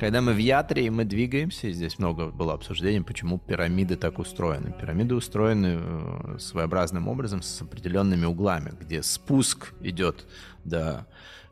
[0.00, 4.72] Когда мы в ятре, мы двигаемся, и здесь много было обсуждений, почему пирамиды так устроены.
[4.72, 10.26] Пирамиды устроены э, своеобразным образом с определенными углами, где спуск идет
[10.64, 11.06] до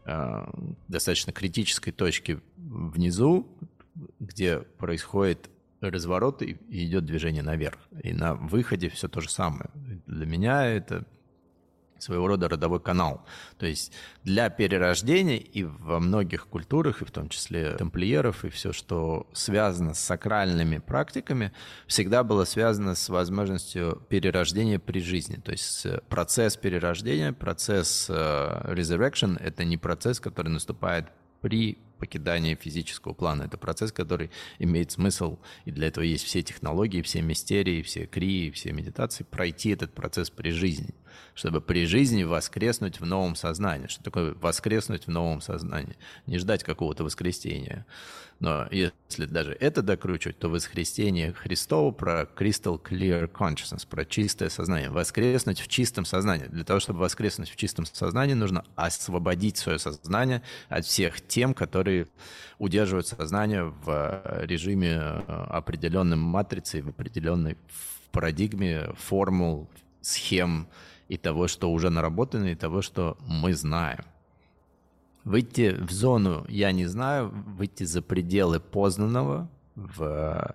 [0.05, 0.47] э,
[0.89, 3.47] достаточно критической точки внизу,
[4.19, 5.51] где происходит
[5.81, 7.79] разворот и идет движение наверх.
[8.03, 9.71] И на выходе все то же самое.
[10.07, 11.07] Для меня это
[12.03, 13.25] своего рода родовой канал.
[13.59, 13.93] То есть
[14.25, 19.95] для перерождения и во многих культурах, и в том числе тамплиеров, и все, что связано
[19.95, 21.53] с сакральными практиками,
[21.87, 25.37] всегда было связано с возможностью перерождения при жизни.
[25.37, 31.07] То есть процесс перерождения, процесс uh, resurrection— это не процесс, который наступает
[31.41, 33.43] при покидании физического плана.
[33.43, 38.51] Это процесс, который имеет смысл, и для этого есть все технологии, все мистерии, все крии,
[38.51, 40.95] все медитации, пройти этот процесс при жизни,
[41.35, 43.87] чтобы при жизни воскреснуть в новом сознании.
[43.89, 45.97] Что такое воскреснуть в новом сознании?
[46.27, 47.87] Не ждать какого-то воскресения,
[48.41, 54.89] но если даже это докручивать, то восхристение Христова про crystal clear consciousness, про чистое сознание.
[54.89, 56.47] Воскреснуть в чистом сознании.
[56.47, 62.09] Для того, чтобы воскреснуть в чистом сознании, нужно освободить свое сознание от всех тем, которые
[62.59, 67.59] удерживают сознание в режиме э, определенной матрицы, в определенной
[68.11, 69.69] парадигме формул,
[70.01, 70.67] схем
[71.11, 74.05] и того, что уже наработано, и того, что мы знаем.
[75.25, 80.55] Выйти в зону, я не знаю, выйти за пределы познанного в,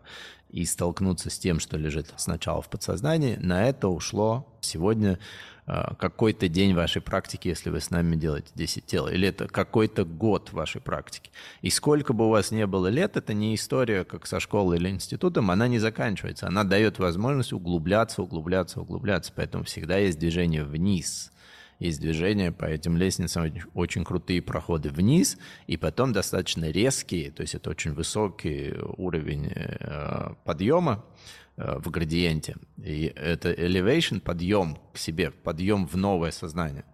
[0.50, 5.17] и столкнуться с тем, что лежит сначала в подсознании, на это ушло сегодня э,
[5.66, 10.53] какой-то день вашей практики, если вы с нами делаете 10 тел, или это какой-то год
[10.53, 11.31] вашей практики.
[11.61, 14.89] И сколько бы у вас не было лет, это не история, как со школой или
[14.89, 16.47] институтом, она не заканчивается.
[16.47, 19.33] Она дает возможность углубляться, углубляться, углубляться.
[19.36, 21.31] Поэтому всегда есть движение вниз
[21.80, 25.37] есть движение по этим лестницам, очень крутые проходы вниз,
[25.67, 31.04] и потом достаточно резкие, то есть это очень высокий уровень э, подъема
[31.58, 32.55] в градиенте.
[32.83, 36.86] И это elevation, подъем к себе, подъем в новое сознание,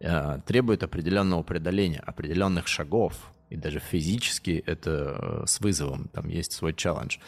[0.00, 3.14] э, требует определенного преодоления, определенных шагов,
[3.50, 7.18] и даже физически это с вызовом, там есть свой челлендж.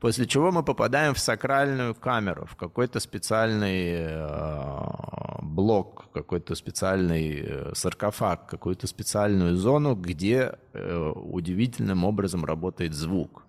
[0.00, 4.78] После чего мы попадаем в сакральную камеру, в какой-то специальный э,
[5.42, 13.44] блок, какой-то специальный э, саркофаг, какую-то специальную зону, где э, удивительным образом работает звук.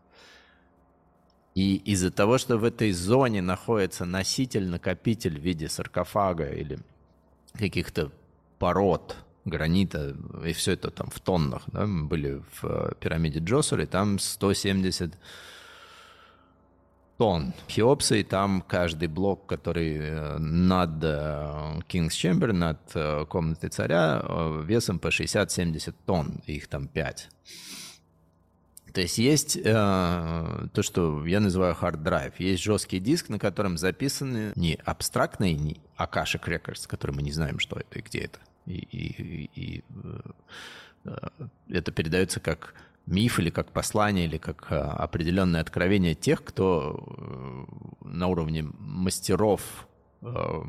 [1.53, 6.79] И из-за того, что в этой зоне находится носитель-накопитель в виде саркофага или
[7.53, 8.11] каких-то
[8.57, 14.19] пород, гранита, и все это там в тоннах, да, мы были в пирамиде Джосури, там
[14.19, 15.17] 170
[17.17, 23.69] тонн Хеопса, и там каждый блок, который э, над э, King's Chamber, над э, комнатой
[23.69, 24.23] царя,
[24.63, 27.29] весом по 60-70 тонн, их там 5.
[28.93, 29.61] То есть есть э,
[30.73, 32.33] то, что я называю hard drive.
[32.39, 37.59] Есть жесткий диск, на котором записаны не абстрактные, не Akashic Records, которые мы не знаем,
[37.59, 38.39] что это и где это.
[38.65, 39.83] И, и, и
[41.05, 41.27] э,
[41.69, 42.73] это передается как
[43.05, 47.03] миф или как послание, или как а, определенное откровение тех, кто
[48.01, 49.87] э, на уровне мастеров
[50.21, 50.63] э,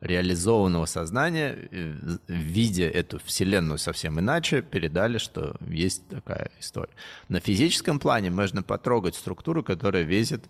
[0.00, 1.94] реализованного сознания, э,
[2.28, 6.92] видя эту вселенную совсем иначе, передали, что есть такая история.
[7.28, 10.44] На физическом плане можно потрогать структуру, которая весит,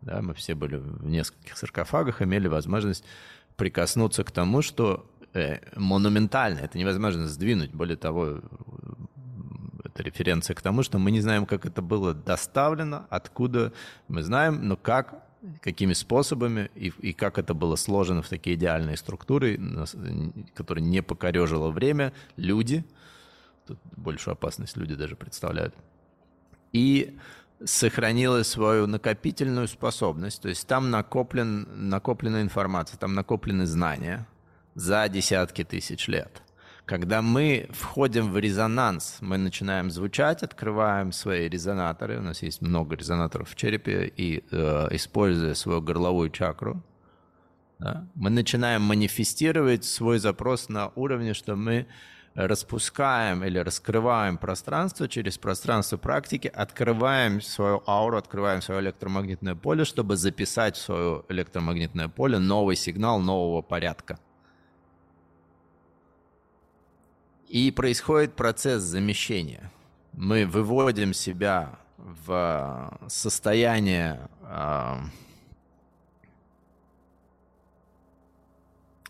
[0.00, 3.04] да, мы все были в нескольких саркофагах, имели возможность
[3.56, 8.40] прикоснуться к тому, что э, монументально, это невозможно сдвинуть, более того,
[9.84, 13.72] это референция к тому, что мы не знаем, как это было доставлено, откуда
[14.08, 15.25] мы знаем, но как,
[15.60, 19.60] какими способами и, и как это было сложено в такие идеальные структуры,
[20.54, 22.84] которые не покорежило время, люди,
[23.66, 25.74] тут большую опасность люди даже представляют,
[26.72, 27.16] и
[27.64, 34.26] сохранила свою накопительную способность, то есть там накоплен, накоплена информация, там накоплены знания
[34.74, 36.42] за десятки тысяч лет–
[36.86, 42.18] когда мы входим в резонанс, мы начинаем звучать, открываем свои резонаторы.
[42.18, 46.82] У нас есть много резонаторов в черепе, и э, используя свою горловую чакру,
[47.80, 51.86] да, мы начинаем манифестировать свой запрос на уровне, что мы
[52.34, 60.16] распускаем или раскрываем пространство через пространство практики, открываем свою ауру, открываем свое электромагнитное поле, чтобы
[60.16, 64.18] записать в свое электромагнитное поле новый сигнал нового порядка.
[67.48, 69.70] И происходит процесс замещения.
[70.12, 74.96] Мы выводим себя в состояние э,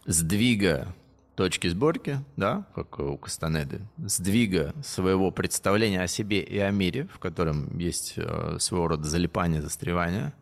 [0.04, 0.94] сдвига
[1.36, 7.18] точки сборки, да, как у Кастанеды, сдвига своего представления о себе и о мире, в
[7.18, 10.32] котором есть э, своего рода залипание, застревание,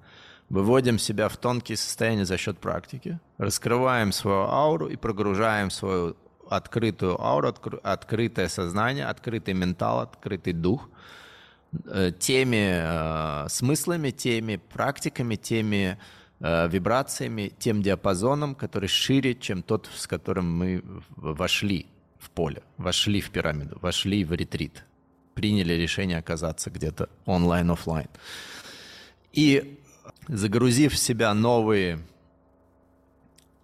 [0.48, 6.16] выводим себя в тонкие состояния за счет практики, раскрываем свою ауру и прогружаем свою
[6.48, 10.88] открытую ауру, откр- открытое сознание, открытый ментал, открытый дух
[11.86, 15.98] э, теми э, смыслами, теми практиками, теми
[16.40, 20.82] э, вибрациями, тем диапазоном, который шире, чем тот, с которым мы
[21.16, 21.86] вошли
[22.18, 24.84] в поле, вошли в пирамиду, вошли в ретрит,
[25.34, 28.08] приняли решение оказаться где-то онлайн-офлайн.
[29.32, 29.80] И
[30.28, 31.98] загрузив в себя новые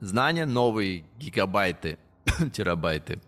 [0.00, 1.98] знания, новые гигабайты,
[2.52, 3.20] терабайты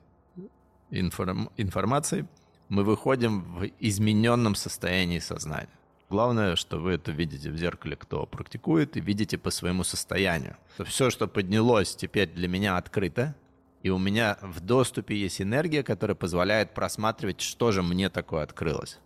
[0.93, 2.27] информ- информации,
[2.69, 5.69] мы выходим в измененном состоянии сознания.
[6.11, 10.57] Главное, что вы это видите в зеркале, кто практикует, и видите по своему состоянию.
[10.85, 13.35] Все, что поднялось, теперь для меня открыто,
[13.83, 18.99] и у меня в доступе есть энергия, которая позволяет просматривать, что же мне такое открылось.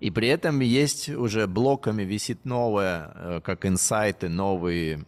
[0.00, 5.06] И при этом есть уже блоками висит новое, э, как инсайты, новые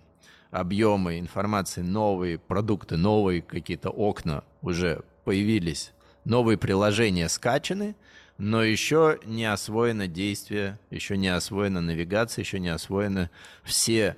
[0.51, 5.93] объемы информации, новые продукты, новые какие-то окна уже появились,
[6.25, 7.97] новые приложения скачаны,
[8.39, 13.31] но еще не освоено действие, еще не освоена навигация, еще не освоены
[13.65, 14.17] все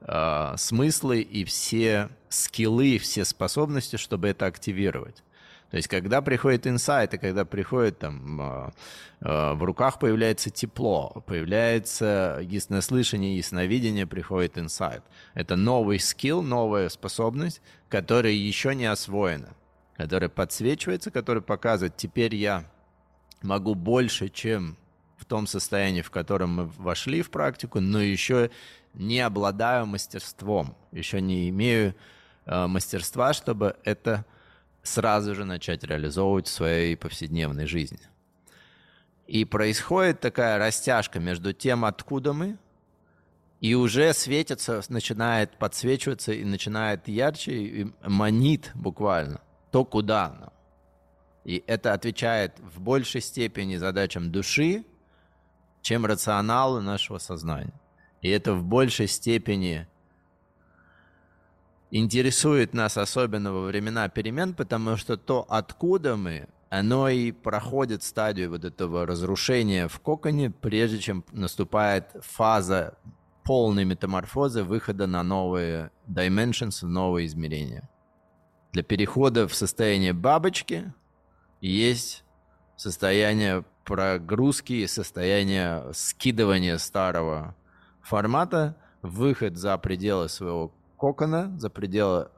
[0.00, 5.22] э, смыслы и все скиллы, все способности, чтобы это активировать.
[5.70, 8.70] То есть, когда приходит инсайт, и когда приходит там э,
[9.20, 15.04] э, в руках появляется тепло, появляется яснослышание, ясновидение, приходит инсайт.
[15.34, 19.54] Это новый скилл, новая способность, которая еще не освоена,
[19.96, 22.64] которая подсвечивается, которая показывает, теперь я
[23.40, 24.76] могу больше, чем
[25.18, 28.50] в том состоянии, в котором мы вошли в практику, но еще
[28.94, 31.94] не обладаю мастерством, еще не имею
[32.46, 34.24] э, мастерства, чтобы это
[34.82, 38.00] сразу же начать реализовывать в своей повседневной жизни.
[39.26, 42.58] И происходит такая растяжка между тем, откуда мы,
[43.60, 49.40] и уже светится, начинает подсвечиваться и начинает ярче, и манит буквально
[49.70, 50.52] то, куда нам.
[51.44, 54.84] И это отвечает в большей степени задачам души,
[55.82, 57.80] чем рационалу нашего сознания.
[58.22, 59.86] И это в большей степени
[61.90, 68.50] интересует нас особенно во времена перемен, потому что то, откуда мы, оно и проходит стадию
[68.50, 72.96] вот этого разрушения в коконе, прежде чем наступает фаза
[73.44, 77.88] полной метаморфозы, выхода на новые dimensions, в новые измерения.
[78.72, 80.92] Для перехода в состояние бабочки
[81.60, 82.24] есть
[82.76, 87.56] состояние прогрузки, состояние скидывания старого
[88.00, 92.28] формата, выход за пределы своего кокона, за пределы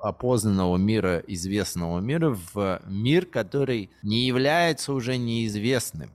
[0.00, 6.10] опознанного мира, известного мира, в мир, который не является уже неизвестным.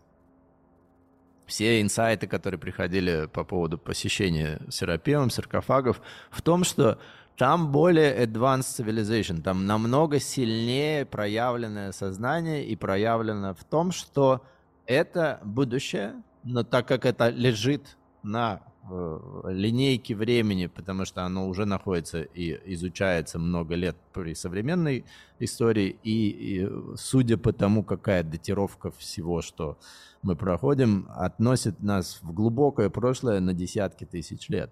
[1.45, 6.97] Все инсайты, которые приходили по поводу посещения серапевом, саркофагов, в том, что
[7.38, 14.45] там более advanced civilization, там намного сильнее проявленное сознание и проявлено в том, что
[14.85, 22.24] это будущее, но так как это лежит на линейки времени, потому что оно уже находится
[22.24, 25.05] и изучается много лет при современной
[25.39, 29.77] истории, и, и судя по тому, какая датировка всего, что
[30.24, 34.72] мы проходим, относит нас в глубокое прошлое на десятки тысяч лет.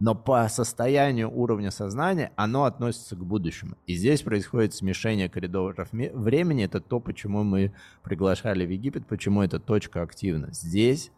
[0.00, 3.76] Но по состоянию уровня сознания оно относится к будущему.
[3.88, 6.64] И здесь происходит смешение коридоров времени.
[6.64, 7.72] Это то, почему мы
[8.04, 10.50] приглашали в Египет, почему эта точка активна.
[10.52, 11.10] Здесь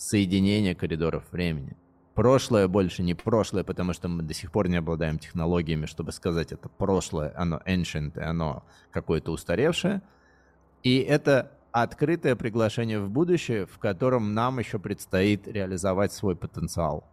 [0.00, 1.76] соединение коридоров времени.
[2.14, 6.52] Прошлое больше не прошлое, потому что мы до сих пор не обладаем технологиями, чтобы сказать,
[6.52, 10.00] это прошлое, оно ancient, оно какое-то устаревшее.
[10.82, 17.04] И это открытое приглашение в будущее, в котором нам еще предстоит реализовать свой потенциал.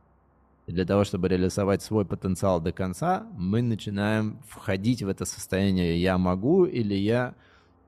[0.65, 6.01] И для того, чтобы реализовать свой потенциал до конца, мы начинаем входить в это состояние
[6.01, 7.36] «я могу» или «я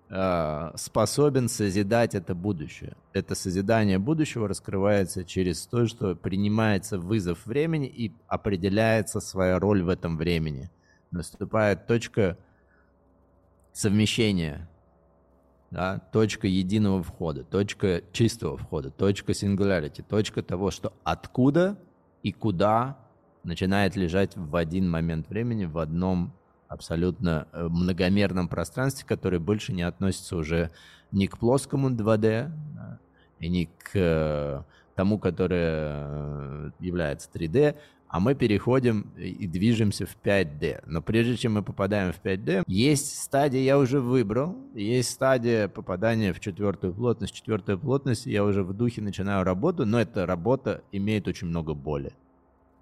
[0.10, 2.96] способен созидать это будущее.
[3.14, 9.90] Это созидание будущего раскрывается через то, что принимается вызов времени и определяется своя роль в
[9.90, 10.72] этом времени.
[11.12, 12.38] Наступает точка
[13.72, 14.68] совмещения,
[15.70, 21.78] да, точка единого входа, точка чистого входа, точка singularity, точка того, что откуда
[22.24, 22.98] и куда
[23.44, 26.34] начинает лежать в один момент времени в одном
[26.70, 30.72] абсолютно э, многомерном пространстве, которое больше не относится уже
[31.12, 32.52] ни к плоскому 2D,
[33.40, 34.64] и ни к э,
[34.96, 37.76] тому, которое э, является 3D,
[38.08, 40.84] а мы переходим и движемся в 5D.
[40.88, 46.34] Но прежде чем мы попадаем в 5D, есть стадия, я уже выбрал, есть стадия попадания
[46.34, 47.34] в четвертую плотность.
[47.34, 52.12] Четвертая плотность, я уже в духе начинаю работу, но эта работа имеет очень много боли.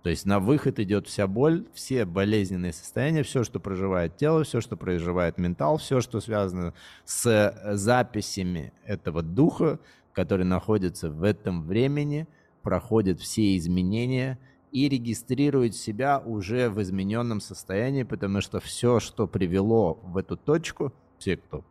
[0.04, 4.62] То есть на выход идет вся боль, все болезненные состояния, все, что проживает тело, все,
[4.62, 6.74] что проживает ментал, все, что связано
[7.04, 9.80] с записями этого духа,
[10.14, 12.28] который находится в этом времени,
[12.62, 14.40] проходит все изменения–
[14.72, 20.94] и регистрирует себя уже в измененном состоянии, потому что все, что привело в эту точку,
[21.18, 21.64] все, кто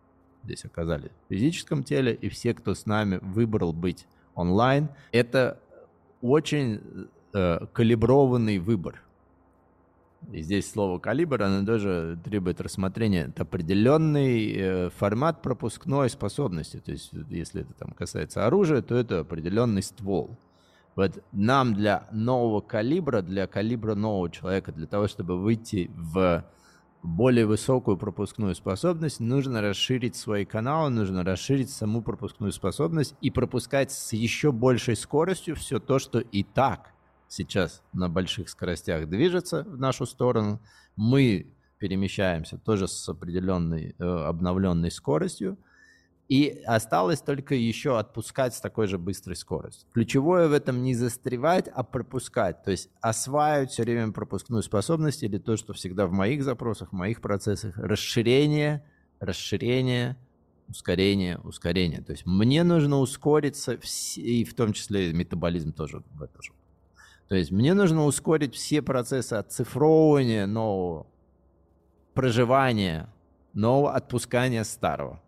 [0.42, 5.60] здесь оказались в физическом теле, и все, кто с нами выбрал быть онлайн, это
[6.20, 6.80] очень
[7.36, 9.02] э, калиброванный выбор.
[10.32, 13.26] И здесь слово калибр, оно тоже требует рассмотрения.
[13.28, 16.78] Это определенный э, формат пропускной способности.
[16.78, 20.36] То есть, если это там касается оружия, то это определенный ствол.
[20.96, 26.44] Вот нам для нового калибра, для калибра нового человека, для того, чтобы выйти в
[27.02, 33.92] более высокую пропускную способность, нужно расширить свои каналы, нужно расширить саму пропускную способность и пропускать
[33.92, 36.95] с еще большей скоростью все то, что и так
[37.28, 40.60] сейчас на больших скоростях движется в нашу сторону.
[40.96, 45.58] Мы перемещаемся тоже с определенной э, обновленной скоростью.
[46.28, 49.88] И осталось только еще отпускать с такой же быстрой скоростью.
[49.92, 52.64] Ключевое в этом не застревать, а пропускать.
[52.64, 56.96] То есть осваивать все время пропускную способность или то, что всегда в моих запросах, в
[56.96, 57.76] моих процессах.
[57.76, 58.84] Расширение,
[59.20, 60.16] расширение,
[60.68, 62.02] ускорение, ускорение.
[62.02, 63.78] То есть мне нужно ускориться,
[64.16, 66.52] и в том числе метаболизм тоже в это же.
[67.28, 71.06] То есть мне нужно ускорить все процессы оцифровывания нового,
[72.14, 73.12] проживания,
[73.52, 75.20] нового отпускания старого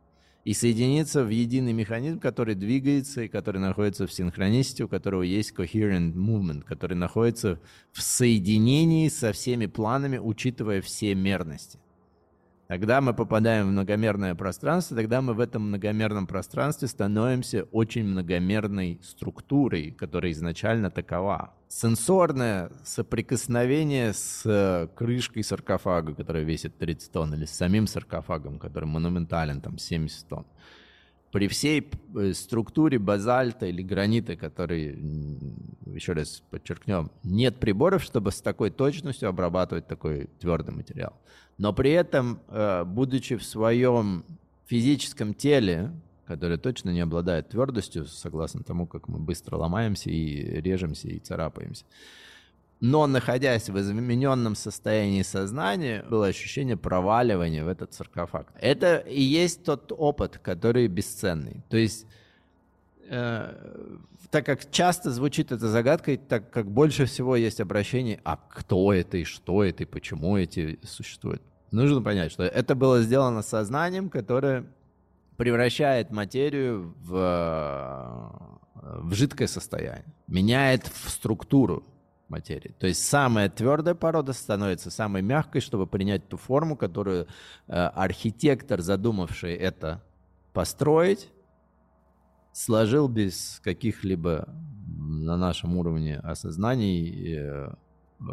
[0.45, 5.53] и соединиться в единый механизм, который двигается и который находится в синхронисте, у которого есть
[5.55, 7.61] coherent movement, который находится
[7.93, 11.79] в соединении со всеми планами, учитывая все мерности.
[12.69, 19.01] Тогда мы попадаем в многомерное пространство, тогда мы в этом многомерном пространстве становимся очень многомерной
[19.03, 21.55] структурой, которая изначально такова.
[21.69, 28.85] Сенсорное соприкосновение с э, крышкой саркофага, которая весит 30 тонн, или с самим саркофагом, который
[28.85, 30.47] монументален, там 70 тонн.
[31.33, 34.99] При всей э, структуре базальта или гранита, который,
[35.87, 41.13] еще раз подчеркнем, нет приборов, чтобы с такой точностью обрабатывать такой твердый материал.
[41.59, 44.25] Но при этом, э, будучи в своем
[44.67, 45.93] физическом теле,
[46.27, 51.85] которое точно не обладает твердостью, согласно тому, как мы быстро ломаемся и режемся и царапаемся,
[52.81, 58.53] но находясь в измененном состоянии сознания, было ощущение проваливания в этот саркофаг.
[58.61, 61.65] Это и есть тот опыт, который бесценный.
[61.69, 62.07] То есть
[63.09, 63.53] э,
[64.31, 69.17] так как часто звучит эта загадкой, так как больше всего есть обращение, а кто это
[69.17, 71.43] и что это и почему эти существуют.
[71.71, 74.67] Нужно понять, что это было сделано сознанием, которое
[75.37, 78.33] превращает материю в,
[78.75, 81.85] в жидкое состояние, меняет в структуру
[82.29, 82.75] материи.
[82.79, 87.27] То есть самая твердая порода становится самой мягкой, чтобы принять ту форму, которую
[87.67, 90.03] э, архитектор, задумавший это
[90.53, 91.31] построить,
[92.53, 94.49] сложил без каких-либо
[94.99, 97.75] на нашем уровне осознаний э,
[98.21, 98.25] э,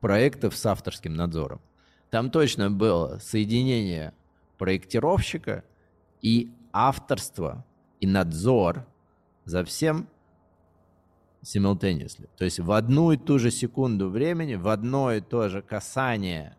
[0.00, 1.60] проектов с авторским надзором.
[2.10, 4.14] Там точно было соединение
[4.58, 5.64] проектировщика
[6.22, 7.64] и авторство
[8.00, 8.86] и надзор
[9.44, 10.08] за всем
[11.44, 12.28] simultaneously.
[12.36, 16.56] То есть в одну и ту же секунду времени, в одно и то же касание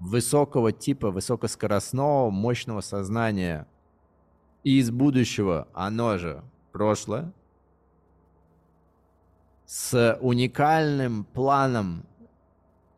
[0.00, 3.68] высокого типа, высокоскоростного, мощного сознания
[4.64, 7.32] из будущего, оно же прошлое,
[9.66, 12.04] с уникальным планом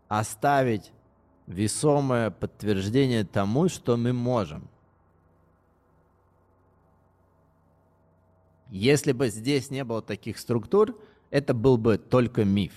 [0.09, 0.93] оставить
[1.47, 4.69] весомое подтверждение тому, что мы можем.
[8.75, 10.99] Если бы здесь не было таких структур,
[11.31, 12.73] это был бы только миф.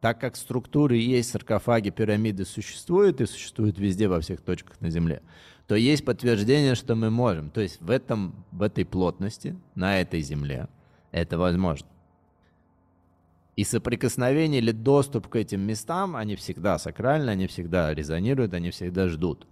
[0.00, 5.20] Так как структуры есть, саркофаги, пирамиды существуют и существуют везде, во всех точках на Земле,
[5.66, 7.50] то есть подтверждение, что мы можем.
[7.50, 10.68] То есть в, этом, в этой плотности, на этой Земле,
[11.10, 11.86] это возможно.
[13.54, 19.06] И соприкосновение или доступ к этим местам, они всегда сакральны, они всегда резонируют, они всегда
[19.06, 19.46] ждут.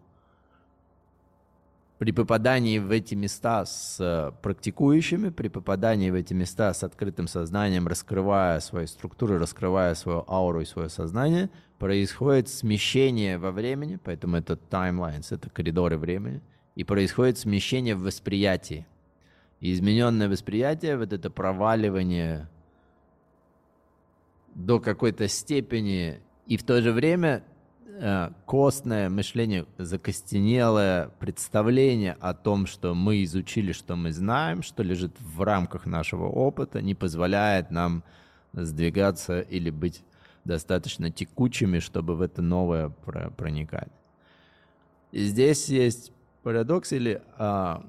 [2.00, 7.28] При попадании в эти места с э, практикующими, при попадании в эти места с открытым
[7.28, 14.38] сознанием, раскрывая свои структуры, раскрывая свою ауру и свое сознание, происходит смещение во времени, поэтому
[14.38, 16.40] это timelines, это коридоры времени,
[16.74, 18.86] и происходит смещение в восприятии.
[19.60, 22.48] И измененное восприятие, вот это проваливание
[24.54, 27.44] до какой-то степени, и в то же время
[28.00, 35.12] э, костное мышление, закостенелое представление о том, что мы изучили, что мы знаем, что лежит
[35.20, 38.02] в рамках нашего опыта, не позволяет нам
[38.52, 40.02] сдвигаться или быть
[40.44, 42.88] достаточно текучими, чтобы в это новое
[43.36, 43.92] проникать.
[45.12, 47.84] И здесь есть парадокс или а,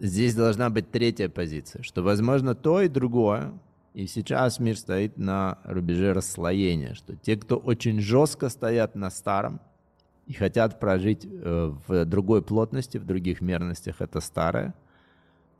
[0.00, 3.52] здесь должна быть третья позиция, что возможно то и другое,
[3.94, 9.60] и сейчас мир стоит на рубеже расслоения, что те, кто очень жестко стоят на старом
[10.26, 14.74] и хотят прожить э, в другой плотности, в других мерностях, это старое,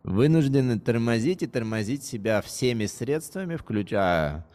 [0.02, 4.46] вынуждены тормозить и тормозить себя всеми средствами, включая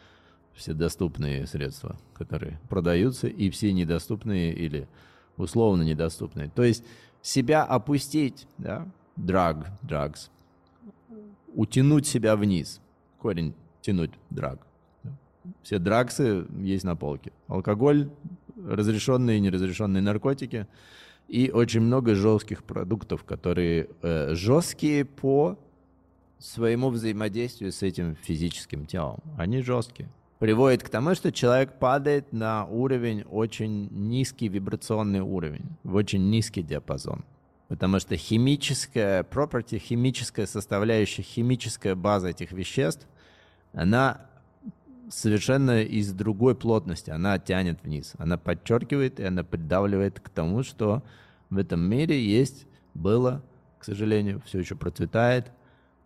[0.54, 4.88] все доступные средства, которые продаются, и все недоступные или
[5.36, 6.50] условно недоступные.
[6.50, 6.84] То есть
[7.22, 10.30] себя опустить, да, drug, drugs,
[11.54, 12.80] утянуть себя вниз.
[13.20, 13.54] Корень
[13.88, 14.58] тянуть драг.
[15.62, 17.32] Все драгсы есть на полке.
[17.46, 18.10] Алкоголь,
[18.66, 20.66] разрешенные и неразрешенные наркотики
[21.26, 25.58] и очень много жестких продуктов, которые э, жесткие по
[26.38, 29.20] своему взаимодействию с этим физическим телом.
[29.38, 30.10] Они жесткие.
[30.38, 36.62] Приводит к тому, что человек падает на уровень очень низкий вибрационный уровень, в очень низкий
[36.62, 37.24] диапазон.
[37.68, 43.06] Потому что химическая property, химическая составляющая, химическая база этих веществ,
[43.72, 44.28] она
[45.10, 51.02] совершенно из другой плотности, она тянет вниз, она подчеркивает и она придавливает к тому, что
[51.50, 53.42] в этом мире есть, было,
[53.78, 55.50] к сожалению, все еще процветает,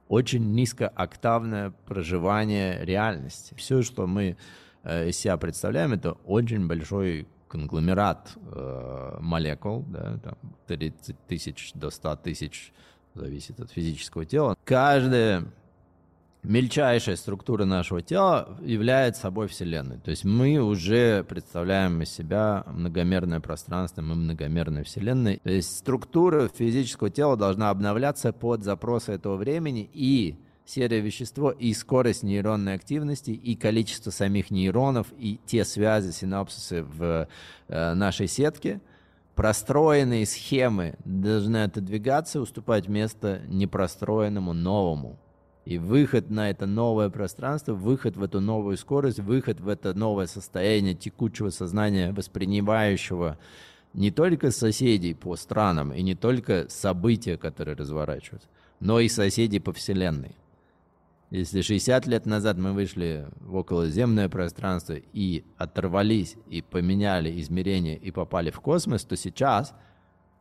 [0.08, 3.54] очень низкооктавное проживание реальности.
[3.56, 4.36] Все, что мы
[4.84, 10.34] э, из себя представляем, это очень большой конгломерат э, молекул, да, там
[10.66, 12.72] 30 тысяч до 100 тысяч,
[13.14, 14.56] зависит от физического тела.
[14.64, 15.44] Каждая
[16.42, 19.98] мельчайшая структура нашего тела является собой Вселенной.
[19.98, 25.38] То есть мы уже представляем из себя многомерное пространство, мы многомерная Вселенная.
[25.42, 31.72] То есть структура физического тела должна обновляться под запросы этого времени и серое вещество и
[31.74, 37.28] скорость нейронной активности, и количество самих нейронов, и те связи, синапсисы в
[37.68, 38.80] э, нашей сетке,
[39.34, 45.18] простроенные схемы должны отодвигаться, уступать место непростроенному новому.
[45.64, 50.26] И выход на это новое пространство, выход в эту новую скорость, выход в это новое
[50.26, 53.38] состояние текучего сознания, воспринимающего
[53.94, 58.48] не только соседей по странам и не только события, которые разворачиваются,
[58.80, 60.34] но и соседей по Вселенной.
[61.30, 68.10] Если 60 лет назад мы вышли в околоземное пространство и оторвались, и поменяли измерения, и
[68.10, 69.74] попали в космос, то сейчас,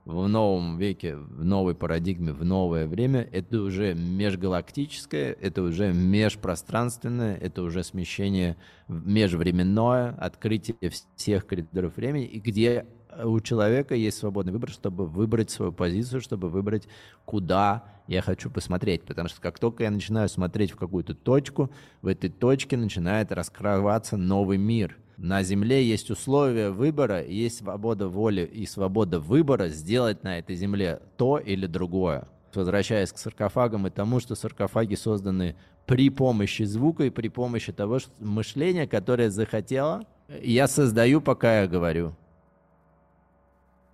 [0.06, 7.36] в новом веке, в новой парадигме, в новое время, это уже межгалактическое, это уже межпространственное,
[7.36, 10.76] это уже смещение межвременное, открытие
[11.16, 12.86] всех коридоров времени, и где
[13.24, 16.88] у человека есть свободный выбор, чтобы выбрать свою позицию, чтобы выбрать,
[17.26, 19.04] куда я хочу посмотреть.
[19.04, 24.18] Потому что как только я начинаю смотреть в какую-то точку, в этой точке начинает раскрываться
[24.18, 24.98] новый мир.
[25.18, 31.02] На Земле есть условия выбора, есть свобода воли и свобода выбора сделать на этой Земле
[31.18, 32.28] то или другое.
[32.54, 38.00] Возвращаясь к саркофагам и тому, что саркофаги созданы при помощи звука и при помощи того
[38.00, 40.06] что мышления, которое захотело,
[40.42, 42.16] я создаю, пока я говорю.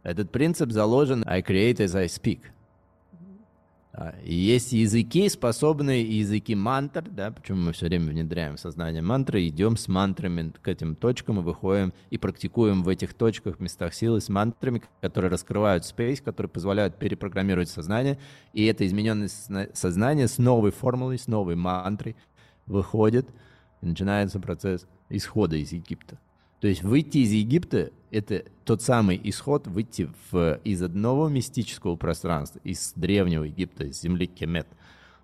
[0.03, 2.39] Этот принцип заложен I create as I speak.
[3.99, 9.47] А, есть языки, способные языки мантр, да, почему мы все время внедряем в сознание мантры,
[9.47, 14.21] идем с мантрами к этим точкам и выходим и практикуем в этих точках, местах силы
[14.21, 18.19] с мантрами, которые раскрывают спейс, которые позволяют перепрограммировать сознание,
[18.53, 19.31] и это измененное
[19.73, 22.15] сознание с новой формулой, с новой мантрой
[22.67, 23.27] выходит,
[23.81, 26.19] и начинается процесс исхода из Египта.
[26.59, 32.59] То есть выйти из Египта— это тот самый исход, выйти в, из одного мистического пространства,
[32.63, 34.67] из древнего Египта, из земли Кемет,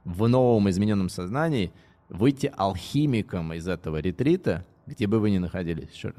[0.03, 1.71] в новом измененном сознании,
[2.09, 6.13] выйти алхимиком из этого ретрита, где бы вы ни находились, раз,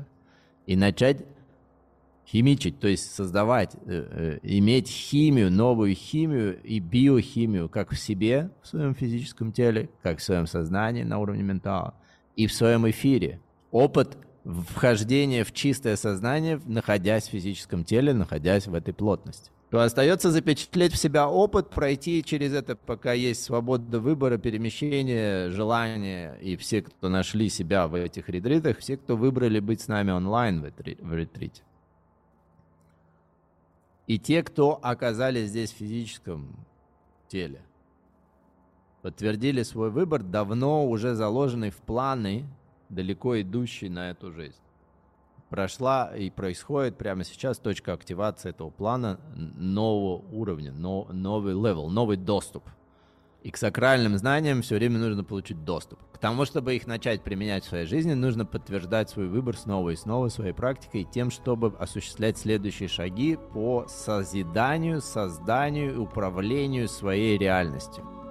[0.66, 1.24] и начать
[2.26, 8.50] химичить, то есть создавать, э, э, иметь химию, новую химию и биохимию как в себе,
[8.62, 11.94] в своем физическом теле, как в своем сознании на уровне ментала,
[12.34, 13.40] и в своем эфире.
[13.70, 19.50] Опыт вхождение в чистое сознание, находясь в физическом теле, находясь в этой плотности.
[19.70, 26.34] То остается запечатлеть в себя опыт, пройти через это, пока есть свобода выбора, перемещения, желания.
[26.40, 30.60] И все, кто нашли себя в этих ретритах, все, кто выбрали быть с нами онлайн
[30.60, 31.62] в ретрите.
[34.06, 36.54] И те, кто оказались здесь в физическом
[37.26, 37.62] теле,
[39.02, 42.44] подтвердили свой выбор, давно уже заложенный в планы
[42.94, 44.58] далеко идущий на эту жизнь.
[45.50, 52.16] Прошла и происходит прямо сейчас точка активации этого плана нового уровня, но, новый level, новый
[52.16, 52.64] доступ.
[53.42, 56.00] И к сакральным знаниям все время нужно получить доступ.
[56.12, 59.96] К тому, чтобы их начать применять в своей жизни, нужно подтверждать свой выбор снова и
[59.96, 68.23] снова своей практикой, тем, чтобы осуществлять следующие шаги по созиданию, созданию и управлению своей реальностью.